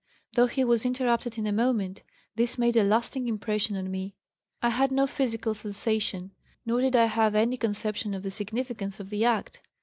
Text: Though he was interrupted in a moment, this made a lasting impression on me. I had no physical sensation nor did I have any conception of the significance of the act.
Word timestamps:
Though 0.33 0.47
he 0.47 0.63
was 0.63 0.83
interrupted 0.83 1.37
in 1.37 1.45
a 1.45 1.51
moment, 1.51 2.01
this 2.35 2.57
made 2.57 2.75
a 2.75 2.83
lasting 2.83 3.27
impression 3.27 3.75
on 3.77 3.91
me. 3.91 4.15
I 4.59 4.69
had 4.69 4.91
no 4.91 5.05
physical 5.05 5.53
sensation 5.53 6.31
nor 6.65 6.81
did 6.81 6.95
I 6.95 7.05
have 7.05 7.35
any 7.35 7.55
conception 7.55 8.15
of 8.15 8.23
the 8.23 8.31
significance 8.31 8.99
of 8.99 9.11
the 9.11 9.23
act. 9.25 9.61